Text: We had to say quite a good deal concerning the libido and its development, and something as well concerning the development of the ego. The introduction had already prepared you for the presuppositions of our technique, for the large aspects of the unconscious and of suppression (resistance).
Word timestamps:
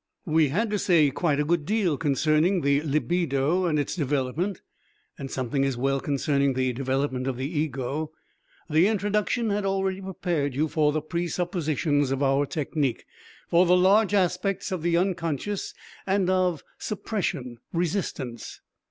We 0.25 0.47
had 0.49 0.71
to 0.71 0.79
say 0.79 1.11
quite 1.11 1.39
a 1.39 1.45
good 1.45 1.63
deal 1.63 1.95
concerning 1.95 2.61
the 2.61 2.81
libido 2.81 3.65
and 3.65 3.77
its 3.77 3.95
development, 3.95 4.63
and 5.19 5.29
something 5.29 5.63
as 5.63 5.77
well 5.77 5.99
concerning 5.99 6.55
the 6.55 6.73
development 6.73 7.27
of 7.27 7.37
the 7.37 7.45
ego. 7.47 8.09
The 8.67 8.87
introduction 8.87 9.51
had 9.51 9.63
already 9.63 10.01
prepared 10.01 10.55
you 10.55 10.67
for 10.69 10.91
the 10.91 11.03
presuppositions 11.03 12.09
of 12.09 12.23
our 12.23 12.47
technique, 12.47 13.05
for 13.47 13.67
the 13.67 13.77
large 13.77 14.15
aspects 14.15 14.71
of 14.71 14.81
the 14.81 14.97
unconscious 14.97 15.71
and 16.07 16.31
of 16.31 16.63
suppression 16.79 17.57
(resistance). 17.71 18.59